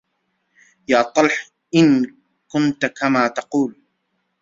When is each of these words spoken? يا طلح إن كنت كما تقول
يا 0.87 1.01
طلح 1.01 1.47
إن 1.75 2.15
كنت 2.47 2.85
كما 2.85 3.27
تقول 3.27 3.75